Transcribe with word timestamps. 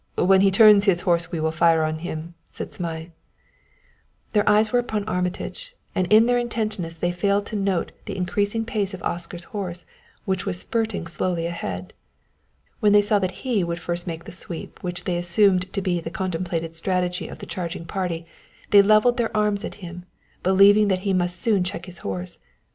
When 0.17 0.41
he 0.41 0.49
turns 0.49 0.85
his 0.85 1.01
horse 1.01 1.31
we 1.31 1.39
will 1.39 1.51
fire 1.51 1.83
on 1.83 1.99
him," 1.99 2.33
said 2.49 2.71
Zmai. 2.73 3.11
Their 4.33 4.49
eyes 4.49 4.71
were 4.71 4.79
upon 4.79 5.03
Armitage; 5.03 5.75
and 5.93 6.11
in 6.11 6.25
their 6.25 6.39
intentness 6.39 6.95
they 6.95 7.11
failed 7.11 7.45
to 7.45 7.55
note 7.55 7.91
the 8.05 8.17
increasing 8.17 8.65
pace 8.65 8.95
of 8.95 9.03
Oscar's 9.03 9.43
horse, 9.53 9.85
which 10.25 10.43
was 10.43 10.59
spurting 10.59 11.05
slowly 11.05 11.45
ahead. 11.45 11.93
When 12.79 12.93
they 12.93 13.01
saw 13.03 13.19
that 13.19 13.43
he 13.45 13.63
would 13.63 13.79
first 13.79 14.07
make 14.07 14.23
the 14.23 14.31
sweep 14.31 14.81
which 14.81 15.03
they 15.03 15.17
assumed 15.17 15.71
to 15.71 15.83
be 15.83 15.99
the 16.01 16.09
contemplated 16.09 16.73
strategy 16.75 17.27
of 17.27 17.37
the 17.37 17.45
charging 17.45 17.85
party, 17.85 18.25
they 18.71 18.81
leveled 18.81 19.17
their 19.17 19.37
arms 19.37 19.63
at 19.63 19.75
him, 19.85 20.05
believing 20.41 20.87
that 20.87 21.01
he 21.05 21.13
must 21.13 21.39
soon 21.39 21.63
check 21.63 21.85
his 21.85 21.99
horse. 21.99 22.39